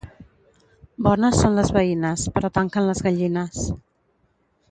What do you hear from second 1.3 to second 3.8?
són les veïnes, però tanquen les gallines.